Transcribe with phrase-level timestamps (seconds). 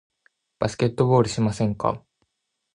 [0.57, 2.03] バスケットボールしませんか？